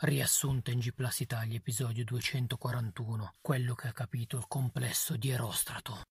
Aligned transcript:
Riassunto 0.00 0.70
in 0.70 0.78
G 0.78 0.92
Plus 0.92 1.20
Italia, 1.20 1.56
episodio 1.56 2.04
241, 2.04 3.34
quello 3.40 3.74
che 3.74 3.88
ha 3.88 3.92
capito 3.92 4.36
il 4.36 4.44
complesso 4.46 5.16
di 5.16 5.30
Erostrato. 5.30 6.02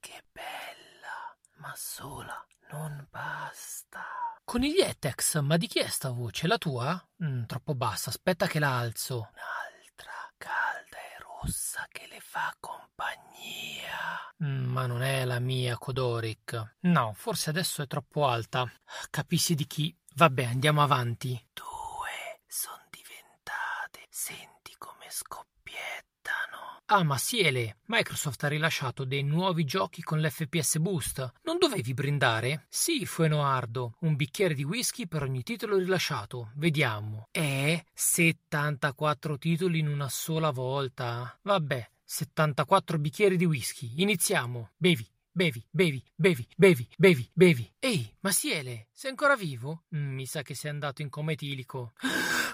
Che 0.00 0.24
bella, 0.32 1.36
ma 1.58 1.72
sola, 1.76 2.44
non 2.72 3.06
basta. 3.10 4.02
Coniglietex, 4.44 5.40
ma 5.40 5.56
di 5.56 5.66
chi 5.68 5.78
è 5.78 5.86
sta 5.88 6.10
voce? 6.10 6.46
La 6.48 6.58
tua? 6.58 7.00
Mm, 7.22 7.44
troppo 7.44 7.74
bassa, 7.74 8.10
aspetta 8.10 8.46
che 8.46 8.58
la 8.58 8.76
alzo. 8.76 9.30
Un'altra 9.32 10.12
calda 10.36 10.96
e 10.96 11.18
rossa 11.20 11.86
che 11.88 12.06
le 12.08 12.18
fa 12.20 12.54
compagnia. 12.58 14.34
Mm, 14.44 14.64
ma 14.66 14.86
non 14.86 15.02
è 15.02 15.24
la 15.24 15.38
mia, 15.38 15.78
Codoric. 15.78 16.74
No, 16.80 17.12
forse 17.14 17.50
adesso 17.50 17.82
è 17.82 17.86
troppo 17.86 18.26
alta. 18.26 18.70
Capisci 19.10 19.54
di 19.54 19.66
chi? 19.66 19.96
Vabbè, 20.14 20.44
andiamo 20.44 20.82
avanti. 20.82 21.32
Due 21.52 22.40
sono 22.46 22.82
diventate. 22.90 24.06
Senti 24.08 24.74
come 24.78 25.05
scoppiettano. 25.16 26.82
Ah, 26.86 27.02
ma 27.02 27.16
Siele, 27.16 27.78
Microsoft 27.86 28.44
ha 28.44 28.48
rilasciato 28.48 29.04
dei 29.04 29.22
nuovi 29.22 29.64
giochi 29.64 30.02
con 30.02 30.20
l'FPS 30.20 30.76
Boost. 30.76 31.32
Non 31.42 31.56
dovevi 31.58 31.94
brindare? 31.94 32.66
Sì, 32.68 33.06
Fuenoardo. 33.06 33.96
Un 34.00 34.14
bicchiere 34.14 34.52
di 34.52 34.62
whisky 34.62 35.08
per 35.08 35.22
ogni 35.22 35.42
titolo 35.42 35.78
rilasciato. 35.78 36.52
Vediamo. 36.56 37.28
Eh, 37.30 37.86
74 37.94 39.38
titoli 39.38 39.78
in 39.78 39.88
una 39.88 40.10
sola 40.10 40.50
volta. 40.50 41.38
Vabbè, 41.42 41.90
74 42.04 42.98
bicchieri 42.98 43.36
di 43.36 43.46
whisky. 43.46 43.94
Iniziamo. 43.96 44.72
Bevi. 44.76 45.15
Bevi, 45.36 45.62
bevi, 45.70 46.02
bevi, 46.14 46.48
bevi, 46.56 46.88
bevi, 46.96 47.30
bevi. 47.34 47.70
Ehi, 47.78 48.10
Masiele, 48.20 48.88
sei 48.90 49.10
ancora 49.10 49.36
vivo? 49.36 49.82
Mm, 49.94 50.14
mi 50.14 50.24
sa 50.24 50.40
che 50.40 50.54
sei 50.54 50.70
andato 50.70 51.02
in 51.02 51.10
coma 51.10 51.32
etilico. 51.32 51.92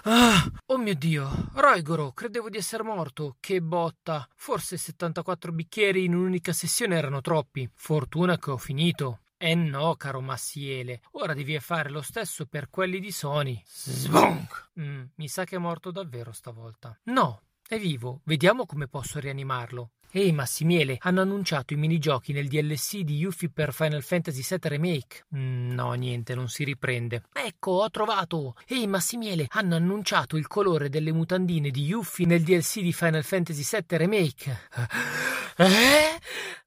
Ah, 0.05 0.45
oh 0.65 0.77
mio 0.77 0.93
Dio, 0.93 1.29
Roigoro, 1.53 2.11
credevo 2.11 2.49
di 2.49 2.57
essere 2.57 2.83
morto. 2.83 3.37
Che 3.39 3.61
botta. 3.61 4.27
Forse 4.35 4.75
74 4.75 5.53
bicchieri 5.53 6.03
in 6.03 6.13
un'unica 6.13 6.51
sessione 6.51 6.97
erano 6.97 7.21
troppi. 7.21 7.71
Fortuna 7.73 8.37
che 8.37 8.51
ho 8.51 8.57
finito. 8.57 9.21
Eh 9.37 9.55
no, 9.55 9.95
caro 9.95 10.19
Massiele, 10.19 11.03
ora 11.11 11.33
devi 11.33 11.57
fare 11.61 11.89
lo 11.89 12.01
stesso 12.01 12.45
per 12.47 12.69
quelli 12.69 12.99
di 12.99 13.11
Sony. 13.13 13.63
Sbonk! 13.65 14.71
Mm, 14.81 15.03
mi 15.15 15.29
sa 15.29 15.45
che 15.45 15.55
è 15.55 15.59
morto 15.59 15.89
davvero 15.89 16.33
stavolta. 16.33 16.99
No, 17.03 17.43
è 17.73 17.79
vivo. 17.79 18.21
Vediamo 18.23 18.65
come 18.65 18.87
posso 18.87 19.19
rianimarlo. 19.19 19.91
Ehi 20.15 20.31
Massimiele, 20.31 20.97
hanno 20.99 21.21
annunciato 21.21 21.73
i 21.73 21.75
minigiochi 21.75 22.33
nel 22.33 22.47
DLC 22.47 22.99
di 22.99 23.15
Yuffie 23.15 23.49
per 23.49 23.73
Final 23.73 24.03
Fantasy 24.03 24.43
VII 24.47 24.69
Remake. 24.69 25.25
Mm, 25.35 25.71
no, 25.71 25.91
niente, 25.93 26.35
non 26.35 26.49
si 26.49 26.63
riprende. 26.63 27.23
Ecco, 27.33 27.71
ho 27.71 27.89
trovato! 27.89 28.55
Ehi 28.67 28.85
Massimiele, 28.85 29.47
hanno 29.49 29.75
annunciato 29.75 30.37
il 30.37 30.45
colore 30.45 30.89
delle 30.89 31.11
mutandine 31.11 31.71
di 31.71 31.85
Yuffie 31.85 32.27
nel 32.27 32.43
DLC 32.43 32.81
di 32.81 32.93
Final 32.93 33.23
Fantasy 33.23 33.63
VII 33.67 33.97
Remake. 33.97 34.59
Eh? 35.55 36.19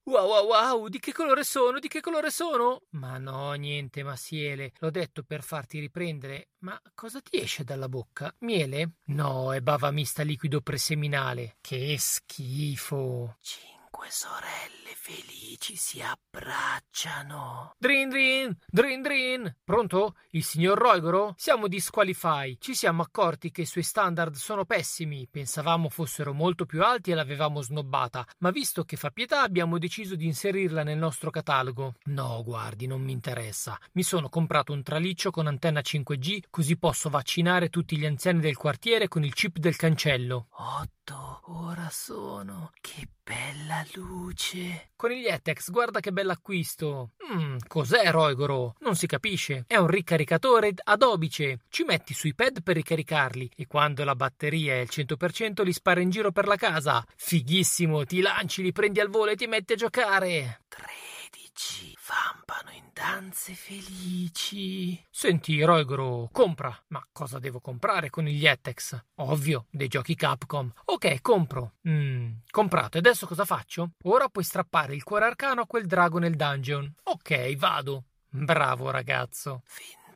Wow, 0.09 0.25
wow, 0.29 0.47
wow, 0.47 0.87
di 0.87 1.01
che 1.01 1.13
colore 1.13 1.43
sono? 1.43 1.81
Di 1.81 1.89
che 1.89 2.01
colore 2.01 2.31
sono? 2.31 2.83
Ma 2.91 3.19
no, 3.19 3.53
niente, 3.55 4.05
Massiele. 4.05 4.71
L'ho 4.79 4.91
detto 4.91 5.25
per 5.25 5.43
farti 5.43 5.81
riprendere. 5.81 6.51
Ma 6.59 6.81
cosa 6.95 7.21
ti 7.21 7.41
esce 7.41 7.65
dalla 7.65 7.89
bocca? 7.89 8.33
Miele? 8.41 8.93
No, 9.07 9.53
è 9.53 9.61
bava 9.61 9.91
mista 9.91 10.23
liquido 10.23 10.61
preseminale. 10.61 11.57
Che 11.61 11.97
schifo. 11.99 13.37
Cinque 13.41 13.76
sorelle 14.09 14.95
felici 14.95 15.77
si 15.77 16.01
abbracciano. 16.03 17.75
Drin 17.79 18.09
drin, 18.09 18.57
drin 18.67 19.03
drin. 19.03 19.57
Pronto? 19.63 20.17
Il 20.31 20.43
signor 20.43 20.79
Roigoro? 20.79 21.35
Siamo 21.37 21.69
di 21.69 21.79
Squalify. 21.79 22.57
Ci 22.59 22.75
siamo 22.75 23.03
accorti 23.03 23.51
che 23.51 23.63
i 23.63 23.67
suoi 23.67 23.85
standard 23.85 24.35
sono 24.35 24.65
pessimi. 24.65 25.29
Pensavamo 25.31 25.89
fossero 25.89 26.33
molto 26.33 26.67
più 26.67 26.83
alti 26.83 27.11
e 27.11 27.15
l'avevamo 27.15 27.61
snobbata, 27.61 28.27
ma 28.39 28.51
visto 28.51 28.85
che 28.85 28.97
fa 28.97 29.11
pietà 29.11 29.43
abbiamo 29.43 29.79
deciso 29.79 30.17
di 30.17 30.27
inserirla 30.27 30.83
nel 30.83 30.99
nostro 30.99 31.31
catalogo. 31.31 31.95
No, 32.05 32.43
guardi, 32.45 32.87
non 32.87 33.03
mi 33.03 33.13
interessa. 33.13 33.79
Mi 33.93 34.03
sono 34.03 34.29
comprato 34.29 34.73
un 34.73 34.83
traliccio 34.83 35.31
con 35.31 35.47
antenna 35.47 35.81
5G 35.81 36.45
così 36.51 36.77
posso 36.77 37.11
vaccinare 37.11 37.69
tutti 37.69 37.97
gli 37.97 38.07
anziani 38.07 38.41
del 38.41 38.57
quartiere 38.57 39.09
con 39.09 39.25
il 39.25 39.35
chip 39.35 39.59
del 39.59 39.77
cancello. 39.77 40.49
Otto, 40.51 41.43
ora 41.45 41.89
sono. 41.91 42.73
Che 42.81 43.09
bella 43.27 43.85
luce. 43.95 44.91
Coniglietex, 44.95 45.71
guarda 45.71 45.99
che 45.99 46.13
bell'acquisto. 46.13 47.11
Mmm, 47.29 47.57
cos'è 47.67 48.09
Roigoro? 48.13 48.77
Non 48.81 48.95
si 48.95 49.09
capisce. 49.09 49.65
È 49.67 49.77
un 49.77 49.89
ricaricatore 49.89 50.73
ad 50.85 51.03
obice. 51.03 51.59
Ci 51.69 51.83
metti 51.83 52.15
sui 52.15 52.35
pad 52.35 52.63
per 52.63 52.77
ricaricarli 52.77 53.51
e 53.57 53.67
quando 53.67 54.05
la 54.05 54.15
batteria 54.15 54.75
è 54.75 54.81
al 54.81 54.89
100% 54.89 55.65
li 55.65 55.73
spara 55.73 56.01
in 56.01 56.11
giro 56.11 56.31
per 56.31 56.47
la 56.47 56.57
casa. 56.57 57.05
Fighissimo, 57.17 58.05
ti 58.05 58.21
lanci, 58.21 58.63
li 58.63 58.71
prendi 58.71 59.01
al 59.01 59.11
volo 59.11 59.33
e 59.33 59.37
ti 59.37 59.49
metti 59.49 59.73
a 59.73 59.77
giocare. 59.77 60.61
13 60.69 61.96
vampano 62.07 62.71
in 62.71 62.91
danze 62.93 63.55
felici. 63.55 65.05
Senti, 65.11 65.63
Roigoro, 65.63 66.29
compra. 66.33 66.75
Ma 66.89 67.05
cosa 67.13 67.39
devo 67.39 67.61
comprare 67.61 68.11
con 68.11 68.29
il 68.29 68.37
Yetex? 68.37 69.05
Ovvio, 69.17 69.67
dei 69.71 69.89
giochi 69.89 70.15
Capcom. 70.15 70.71
Ok, 70.87 71.21
compro. 71.21 71.75
Mmm, 71.89 72.39
comprato. 72.51 72.97
E 72.97 73.01
adesso 73.01 73.27
cosa 73.27 73.45
faccio? 73.45 73.91
Ora 74.05 74.29
puoi 74.29 74.45
strappare 74.45 74.95
il 74.95 75.03
cuore 75.03 75.27
arcano 75.27 75.63
a 75.63 75.67
quel 75.67 75.87
drago 75.87 76.19
nel 76.19 76.37
dungeon. 76.37 76.93
Ok, 77.05 77.57
vado. 77.57 78.05
Bravo 78.29 78.91
ragazzo. 78.91 79.63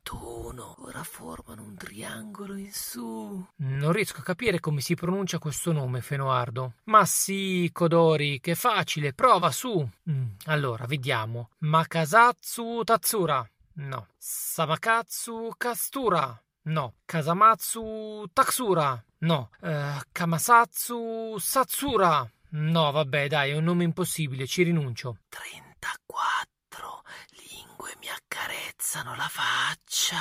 21. 0.03 0.77
Ora 0.79 1.03
formano 1.05 1.63
un 1.63 1.77
triangolo 1.77 2.57
in 2.57 2.73
su. 2.73 3.47
Non 3.57 3.93
riesco 3.93 4.21
a 4.21 4.25
capire 4.25 4.59
come 4.59 4.81
si 4.81 4.95
pronuncia 4.95 5.39
questo 5.39 5.73
nome, 5.73 6.01
Fenoardo. 6.01 6.75
Ma 6.85 7.05
sì, 7.05 7.69
Kodori, 7.73 8.41
che 8.41 8.55
facile, 8.55 9.13
prova 9.13 9.51
su. 9.51 9.87
Mm, 10.11 10.27
allora, 10.47 10.87
vediamo. 10.87 11.51
Makasatsu 11.59 12.83
Tatsura. 12.85 13.49
No. 13.75 14.09
Samakatsu 14.17 15.51
Kastura. 15.57 16.43
No. 16.63 16.95
Kazamatsu 17.05 18.25
Taksura. 18.33 19.05
No. 19.19 19.51
Uh, 19.61 20.01
Kamasatsu 20.11 21.37
Satsura. 21.39 22.29
No, 22.53 22.91
vabbè, 22.91 23.29
dai, 23.29 23.51
è 23.51 23.57
un 23.57 23.65
nome 23.65 23.85
impossibile, 23.85 24.47
ci 24.47 24.65
rinuncio. 24.65 25.19
34 25.29 26.51
lingue 26.51 26.60
mi 28.01 28.09
accarezzano 28.09 29.15
la 29.15 29.29
faccia. 29.29 30.17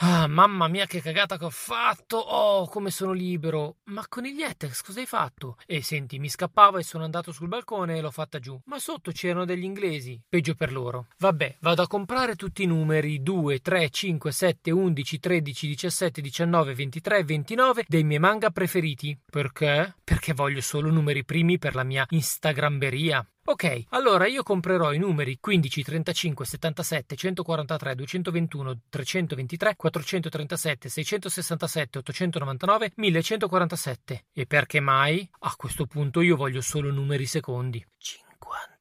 Ah, 0.00 0.26
mamma 0.26 0.68
mia, 0.68 0.84
che 0.84 1.00
cagata 1.00 1.38
che 1.38 1.46
ho 1.46 1.50
fatto! 1.50 2.18
Oh, 2.18 2.68
come 2.68 2.90
sono 2.90 3.12
libero! 3.12 3.76
Ma 3.84 4.04
con 4.06 4.26
il 4.26 4.34
Yetex 4.34 4.82
cosa 4.82 5.00
hai 5.00 5.06
fatto? 5.06 5.56
E 5.64 5.80
senti, 5.80 6.18
mi 6.18 6.28
scappavo 6.28 6.76
e 6.76 6.82
sono 6.82 7.04
andato 7.04 7.32
sul 7.32 7.48
balcone 7.48 7.96
e 7.96 8.00
l'ho 8.02 8.10
fatta 8.10 8.38
giù. 8.38 8.60
Ma 8.66 8.78
sotto 8.78 9.12
c'erano 9.12 9.46
degli 9.46 9.64
inglesi. 9.64 10.20
Peggio 10.28 10.54
per 10.54 10.72
loro. 10.72 11.06
Vabbè, 11.16 11.56
vado 11.60 11.80
a 11.80 11.86
comprare 11.86 12.36
tutti 12.36 12.64
i 12.64 12.66
numeri 12.66 13.22
2, 13.22 13.60
3, 13.60 13.88
5, 13.88 14.30
7, 14.30 14.70
11, 14.70 15.18
13, 15.18 15.66
17, 15.68 16.20
19, 16.20 16.74
23 16.74 17.18
e 17.18 17.24
29 17.24 17.84
dei 17.88 18.04
miei 18.04 18.20
manga 18.20 18.50
preferiti. 18.50 19.18
Perché? 19.24 19.96
Perché 20.04 20.34
voglio 20.34 20.60
solo 20.60 20.90
numeri 20.90 21.24
primi 21.24 21.56
per 21.56 21.74
la 21.74 21.82
mia 21.82 22.04
Instagramberia. 22.10 23.26
Ok, 23.48 23.84
allora 23.90 24.26
io 24.26 24.42
comprerò 24.42 24.92
i 24.92 24.98
numeri 24.98 25.38
15, 25.38 25.84
35, 25.84 26.44
77, 26.44 27.14
143, 27.14 27.94
221, 27.94 28.80
323, 28.88 29.76
437, 29.76 30.88
667, 30.88 31.98
899, 31.98 32.92
1147. 32.96 34.24
E 34.32 34.46
perché 34.46 34.80
mai? 34.80 35.28
A 35.40 35.54
questo 35.54 35.86
punto 35.86 36.22
io 36.22 36.34
voglio 36.34 36.60
solo 36.60 36.90
numeri 36.90 37.26
secondi. 37.26 37.86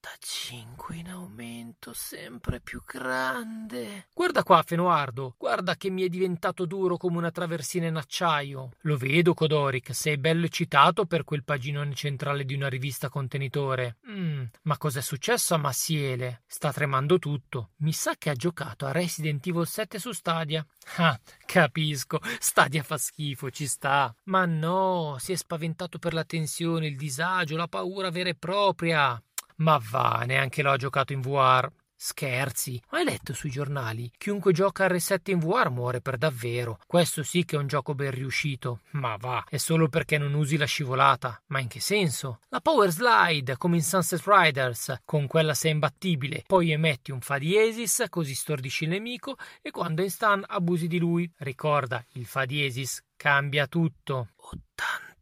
55 0.05 0.95
in 0.97 1.09
aumento, 1.09 1.91
sempre 1.93 2.59
più 2.59 2.81
grande. 2.85 4.07
Guarda 4.13 4.43
qua, 4.43 4.61
Fenoardo, 4.61 5.33
guarda 5.37 5.75
che 5.75 5.89
mi 5.89 6.03
è 6.03 6.09
diventato 6.09 6.65
duro 6.65 6.95
come 6.97 7.17
una 7.17 7.31
traversina 7.31 7.87
in 7.87 7.95
acciaio. 7.95 8.71
Lo 8.81 8.97
vedo, 8.97 9.33
Codoric, 9.33 9.95
sei 9.95 10.17
bello 10.17 10.45
eccitato 10.45 11.05
per 11.05 11.23
quel 11.23 11.43
paginone 11.43 11.95
centrale 11.95 12.45
di 12.45 12.53
una 12.53 12.69
rivista 12.69 13.09
contenitore. 13.09 13.97
Mm, 14.07 14.43
ma 14.63 14.77
cos'è 14.77 15.01
successo 15.01 15.55
a 15.55 15.57
Massiele? 15.57 16.43
Sta 16.45 16.71
tremando 16.71 17.17
tutto. 17.17 17.71
Mi 17.77 17.91
sa 17.91 18.13
che 18.15 18.29
ha 18.29 18.35
giocato 18.35 18.85
a 18.85 18.91
Resident 18.91 19.45
Evil 19.47 19.65
7 19.65 19.97
su 19.97 20.11
Stadia. 20.11 20.63
Ah, 20.97 21.19
capisco, 21.45 22.19
Stadia 22.39 22.83
fa 22.83 22.97
schifo, 22.97 23.49
ci 23.49 23.65
sta. 23.65 24.15
Ma 24.25 24.45
no, 24.45 25.15
si 25.17 25.31
è 25.31 25.35
spaventato 25.35 25.97
per 25.97 26.13
la 26.13 26.23
tensione, 26.23 26.87
il 26.87 26.95
disagio, 26.95 27.57
la 27.57 27.67
paura 27.67 28.11
vera 28.11 28.29
e 28.29 28.35
propria. 28.35 29.19
Ma 29.57 29.81
va, 29.89 30.23
neanche 30.25 30.61
l'ho 30.61 30.75
giocato 30.75 31.13
in 31.13 31.21
VR. 31.21 31.71
Scherzi, 31.97 32.79
hai 32.89 33.05
letto 33.05 33.33
sui 33.33 33.49
giornali? 33.49 34.11
Chiunque 34.17 34.51
gioca 34.51 34.83
a 34.83 34.87
Reset 34.87 35.25
in 35.29 35.39
VR 35.39 35.69
muore 35.69 36.01
per 36.01 36.17
davvero. 36.17 36.77
Questo 36.85 37.23
sì 37.23 37.45
che 37.45 37.55
è 37.55 37.59
un 37.59 37.67
gioco 37.67 37.95
ben 37.95 38.11
riuscito. 38.11 38.81
Ma 38.91 39.15
va, 39.15 39.43
è 39.49 39.55
solo 39.55 39.87
perché 39.87 40.17
non 40.17 40.33
usi 40.33 40.57
la 40.57 40.65
scivolata. 40.65 41.41
Ma 41.47 41.59
in 41.61 41.69
che 41.69 41.79
senso? 41.79 42.41
La 42.49 42.59
Power 42.59 42.91
Slide, 42.91 43.55
come 43.55 43.77
in 43.77 43.83
Sunset 43.83 44.21
Riders, 44.25 45.01
con 45.05 45.25
quella 45.25 45.53
sei 45.53 45.71
imbattibile. 45.71 46.43
Poi 46.45 46.71
emetti 46.71 47.11
un 47.11 47.21
fa 47.21 47.37
diesis, 47.37 48.03
così 48.09 48.35
stordisci 48.35 48.83
il 48.83 48.89
nemico, 48.89 49.37
e 49.61 49.71
quando 49.71 50.01
è 50.01 50.05
in 50.05 50.11
stun 50.11 50.43
abusi 50.45 50.87
di 50.87 50.99
lui. 50.99 51.31
Ricorda, 51.37 52.05
il 52.13 52.25
fa 52.25 52.43
diesis 52.43 53.01
cambia 53.15 53.67
tutto. 53.67 54.31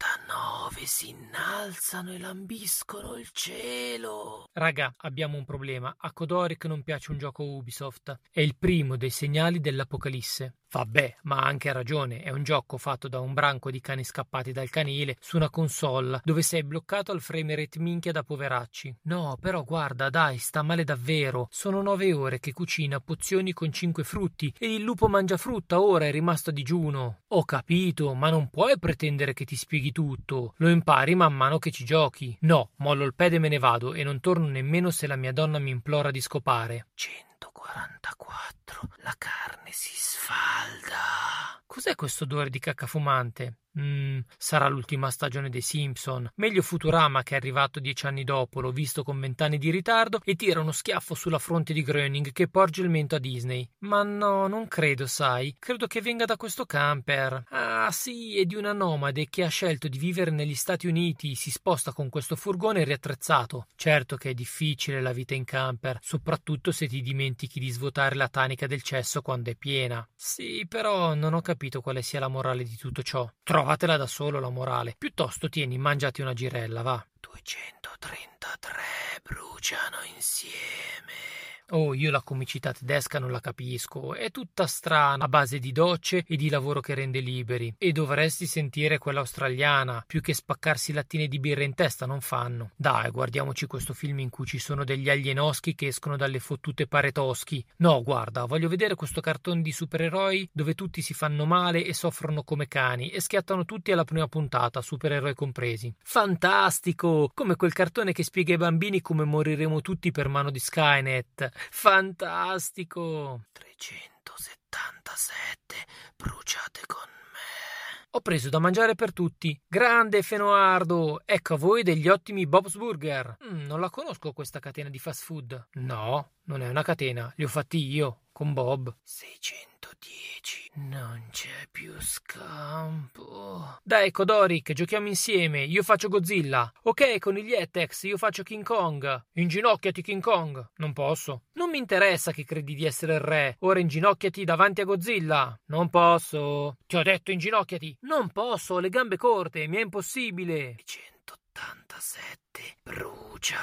89 0.04 0.86
si 0.86 1.10
innalzano 1.10 2.12
e 2.12 2.20
lambiscono 2.20 3.16
il 3.16 3.30
cielo. 3.32 4.50
Raga, 4.52 4.94
abbiamo 4.98 5.38
un 5.38 5.46
problema. 5.46 5.96
A 5.98 6.12
Kodoric 6.12 6.66
non 6.66 6.84
piace 6.84 7.12
un 7.12 7.18
gioco 7.18 7.44
Ubisoft. 7.44 8.20
È 8.30 8.42
il 8.42 8.58
primo 8.58 8.98
dei 8.98 9.10
segnali 9.10 9.62
dell'Apocalisse. 9.62 10.56
Vabbè, 10.74 11.18
ma 11.24 11.38
ha 11.38 11.46
anche 11.46 11.72
ragione, 11.72 12.24
è 12.24 12.31
un 12.31 12.42
gioco 12.42 12.80
fatto 12.80 13.08
da 13.08 13.20
un 13.20 13.34
branco 13.34 13.70
di 13.70 13.80
cani 13.80 14.04
scappati 14.04 14.52
dal 14.52 14.72
canile 14.72 15.18
su 15.20 15.38
una 15.38 15.52
console 15.52 16.20
dove 16.24 16.42
sei 16.42 16.64
bloccato 16.64 17.12
al 17.12 17.22
frame 17.22 17.54
rate 17.54 17.78
minchia 17.78 18.12
da 18.12 18.24
poveracci. 18.24 18.96
No, 19.04 19.38
però 19.40 19.64
guarda, 19.64 20.10
dai, 20.10 20.40
sta 20.40 20.64
male 20.64 20.84
davvero. 20.84 21.48
Sono 21.52 21.84
nove 21.84 22.12
ore 22.12 22.40
che 22.40 22.54
cucina 22.54 23.00
pozioni 23.00 23.54
con 23.54 23.72
cinque 23.72 24.04
frutti 24.04 24.52
e 24.58 24.74
il 24.74 24.81
lupo 24.81 25.08
mangia 25.08 25.38
frutta, 25.38 25.80
ora 25.80 26.08
è 26.08 26.12
rimasto 26.12 26.50
a 26.50 26.54
digiuno. 26.54 27.19
Ho 27.28 27.46
capito, 27.46 28.16
ma 28.16 28.31
non 28.31 28.50
puoi 28.50 28.80
pretendere 28.80 29.34
che 29.34 29.46
ti 29.46 29.56
spieghi 29.56 29.92
tutto. 29.92 30.56
Lo 30.58 30.69
impari 30.69 31.14
man 31.14 31.34
mano 31.34 31.60
che 31.60 31.69
ci 31.69 31.86
giochi. 31.86 32.36
No, 32.42 32.72
mollo 32.78 33.04
il 33.04 33.14
pede 33.14 33.36
e 33.36 33.40
me 33.40 33.50
ne 33.50 33.60
vado 33.60 33.94
e 33.94 34.04
non 34.04 34.19
torno 34.19 34.48
nemmeno 34.48 34.90
se 34.90 35.06
la 35.06 35.18
mia 35.18 35.34
donna 35.34 35.60
mi 35.60 35.69
implora 35.69 36.10
di 36.10 36.19
scopare. 36.19 36.88
144. 36.96 38.88
La 39.04 39.14
carne 39.18 39.72
si 39.72 39.92
sfalda. 39.94 41.64
Cos'è 41.83 41.95
questo 41.97 42.24
odore 42.24 42.50
di 42.50 42.59
cacca 42.59 42.88
fumante? 42.88 43.57
Mm, 43.77 44.12
sarà 44.38 44.68
l'ultima 44.68 45.12
stagione 45.12 45.50
dei 45.50 45.62
Simpson. 45.62 46.30
Meglio 46.36 46.62
Futurama 46.62 47.24
che 47.24 47.34
è 47.34 47.38
arrivato 47.38 47.80
dieci 47.80 48.06
anni 48.06 48.24
dopo, 48.24 48.62
l'ho 48.62 48.72
visto 48.72 49.04
con 49.04 49.20
vent'anni 49.20 49.58
di 49.58 49.70
ritardo 49.70 50.20
e 50.24 50.36
tira 50.36 50.60
uno 50.60 50.72
schiaffo 50.72 51.16
sulla 51.16 51.40
fronte 51.40 51.74
di 51.74 51.81
Groening 51.81 52.31
che 52.31 52.48
porge 52.48 52.81
il 52.81 52.90
mento 52.90 53.16
a 53.16 53.20
Disney. 53.20 53.68
Ma 53.80 54.04
no, 54.04 54.48
non 54.48 54.68
credo, 54.68 55.08
sai. 55.08 55.56
Credo 55.60 55.88
che 55.88 56.02
venga 56.02 56.25
da 56.25 56.38
questo 56.38 56.66
camper. 56.66 57.44
Ah, 57.50 57.92
sì, 57.92 58.40
è 58.40 58.46
di 58.46 58.56
una 58.56 58.74
nomade 58.74 59.28
che 59.30 59.44
ha 59.44 59.50
scelto 59.50 59.88
di 59.88 59.98
vivere 59.98 60.31
negli 60.31 60.56
Stati 60.56 60.88
Uniti. 60.88 61.36
Si 61.36 61.52
sposta 61.52 61.94
con 61.94 62.10
questo 62.10 62.36
furgone 62.36 62.84
riattrezzato. 62.84 63.68
Certo 63.76 64.16
che 64.16 64.31
è 64.31 64.34
difficile 64.34 65.02
la 65.02 65.14
vita 65.14 65.34
in 65.34 65.44
camper, 65.44 66.00
soprattutto 66.02 66.72
se 66.72 66.88
ti 66.88 67.02
dimentichi 67.02 67.60
di 67.60 67.69
svuotare 67.69 68.16
la 68.16 68.30
tanica 68.30 68.68
del 68.68 68.81
cesso 68.81 69.22
quando 69.22 69.52
è 69.52 69.56
piena. 69.56 70.08
Sì, 70.16 70.66
però 70.68 71.14
non 71.14 71.34
ho 71.34 71.42
capito 71.42 71.81
quale 71.81 72.02
sia 72.02 72.19
la 72.19 72.28
morale 72.28 72.64
di 72.64 72.76
tutto 72.76 73.04
ciò. 73.04 73.30
Trovatela 73.44 73.98
da 73.98 74.08
solo 74.13 74.39
la 74.39 74.50
morale. 74.50 74.94
Piuttosto 74.95 75.50
tieni, 75.50 75.80
mangiati 75.80 76.21
una 76.21 76.33
girella, 76.33 76.83
va. 76.83 77.04
233 77.19 79.21
bruciano 79.24 80.04
insieme. 80.13 81.53
Oh, 81.74 81.96
io 81.96 82.12
la 82.12 82.22
comicità 82.22 82.72
tedesca 82.72 83.18
non 83.18 83.31
la 83.31 83.40
capisco, 83.40 84.14
è 84.14 84.30
tutta 84.30 84.68
strana, 84.68 85.24
a 85.24 85.28
base 85.28 85.58
di 85.58 85.72
docce 85.72 86.24
e 86.28 86.36
di 86.36 86.50
lavoro 86.50 86.81
che 86.81 86.94
rende 86.94 87.20
liberi. 87.20 87.74
E 87.80 87.92
dovresti 87.92 88.46
sentire 88.46 89.00
quella 89.00 89.22
australiana, 89.22 90.04
più 90.06 90.22
che 90.22 90.36
spaccarsi 90.36 90.94
lattine 90.94 91.28
di 91.28 91.40
birra 91.40 91.64
in 91.64 91.74
testa 91.74 92.06
non 92.06 92.22
fanno. 92.22 92.70
Dai, 92.75 93.10
guardiamoci 93.10 93.66
questo 93.66 93.96
film 93.96 94.20
in 94.20 94.30
cui 94.30 94.46
ci 94.46 94.60
sono 94.60 94.84
degli 94.84 95.10
alienoschi 95.10 95.74
che 95.74 95.88
escono 95.88 96.16
dalle 96.16 96.38
fottute 96.38 96.86
paretoschi. 96.86 97.66
No, 97.78 98.04
guarda, 98.04 98.46
voglio 98.46 98.69
vedere 98.69 98.94
questo 98.94 99.19
cartone 99.19 99.64
di 99.64 99.72
supereroi 99.72 100.48
dove 100.54 100.76
tutti 100.76 101.02
si 101.02 101.16
fanno 101.16 101.46
male 101.46 101.84
e 101.84 101.96
soffrono 101.96 102.44
come 102.44 102.68
cani 102.68 103.10
e 103.10 103.19
schiattano 103.19 103.66
tutti 103.66 103.92
alla 103.92 104.04
prima 104.04 104.28
puntata, 104.28 104.80
supereroi 104.80 105.34
compresi. 105.34 105.92
Fantastico! 106.04 107.31
Come 107.34 107.56
quel 107.56 107.74
cartone 107.74 108.12
che 108.12 108.24
spiega 108.24 108.52
ai 108.52 108.60
bambini 108.60 109.02
come 109.02 109.24
moriremo 109.24 109.81
tutti 109.81 110.12
per 110.12 110.28
mano 110.28 110.52
di 110.52 110.60
Skynet. 110.60 111.62
Fantastico! 111.69 113.45
377 113.51 115.75
bruciate 116.15 116.81
con 116.86 117.01
me. 117.31 118.07
Ho 118.12 118.21
preso 118.21 118.50
da 118.50 118.60
mangiare 118.60 118.95
per 118.95 119.12
tutti. 119.13 119.60
Grande 119.68 120.21
Fenoardo! 120.21 121.21
Ecco 121.25 121.56
a 121.56 121.57
voi 121.57 121.83
degli 121.83 122.07
ottimi 122.07 122.45
Bob's 122.45 122.75
Burger. 122.75 123.38
Mm, 123.45 123.65
non 123.65 123.80
la 123.80 123.89
conosco 123.89 124.33
questa 124.33 124.60
catena 124.60 124.89
di 124.89 125.00
fast 125.00 125.24
food. 125.24 125.69
No, 125.74 126.33
non 126.44 126.62
è 126.62 126.69
una 126.69 126.83
catena, 126.83 127.31
li 127.36 127.44
ho 127.44 127.48
fatti 127.48 127.77
io, 127.77 128.23
con 128.33 128.51
Bob. 128.51 128.94
610. 129.03 130.71
Non 130.75 131.27
c'è 131.31 131.68
più 131.71 131.94
scampo. 132.00 133.77
Dai, 133.83 134.12
Kodoric, 134.12 134.74
giochiamo 134.74 135.07
insieme. 135.07 135.63
Io 135.63 135.83
faccio 135.83 136.09
Godzilla. 136.09 136.69
Ok, 136.83 137.19
con 137.19 137.35
gli 137.35 137.53
Etex, 137.53 138.03
io 138.03 138.18
faccio 138.18 138.44
King 138.44 138.63
Kong. 138.63 139.25
Inginocchiati, 139.33 140.01
King 140.01 140.21
Kong. 140.21 140.71
Non 140.77 140.91
posso. 140.94 141.44
Non 141.53 141.69
mi 141.69 141.77
interessa 141.77 142.31
che 142.31 142.44
credi 142.44 142.74
di 142.74 142.85
essere 142.85 143.13
il 143.13 143.19
re. 143.21 143.56
Ora 143.59 143.80
inginocchiati 143.80 144.44
davanti 144.44 144.81
a 144.81 144.85
Godzilla. 144.85 145.57
Non 145.68 145.89
posso. 145.89 146.77
Ti 146.85 146.97
ho 146.97 147.03
detto 147.03 147.31
inginocchiati. 147.31 147.95
Non 148.01 148.30
posso, 148.31 148.74
ho 148.75 148.80
le 148.80 148.89
gambe 148.89 149.15
corte, 149.15 149.68
mi 149.68 149.77
è 149.77 149.81
impossibile. 149.81 150.75
187. 150.83 152.77
Brucia. 152.81 153.62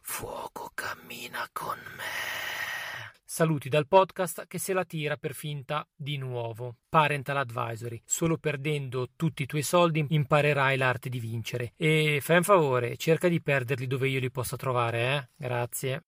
Fuoco 0.00 0.70
cammina 0.72 1.48
con 1.52 1.78
me. 1.96 2.45
Saluti 3.36 3.68
dal 3.68 3.86
podcast 3.86 4.46
che 4.46 4.56
se 4.56 4.72
la 4.72 4.86
tira 4.86 5.18
per 5.18 5.34
finta 5.34 5.86
di 5.94 6.16
nuovo. 6.16 6.76
Parental 6.88 7.36
Advisory. 7.36 8.00
Solo 8.02 8.38
perdendo 8.38 9.08
tutti 9.14 9.42
i 9.42 9.46
tuoi 9.46 9.60
soldi 9.60 10.06
imparerai 10.08 10.78
l'arte 10.78 11.10
di 11.10 11.20
vincere. 11.20 11.74
E 11.76 12.20
fai 12.22 12.38
un 12.38 12.44
favore, 12.44 12.96
cerca 12.96 13.28
di 13.28 13.42
perderli 13.42 13.86
dove 13.86 14.08
io 14.08 14.20
li 14.20 14.30
possa 14.30 14.56
trovare, 14.56 15.14
eh? 15.14 15.28
Grazie. 15.36 16.04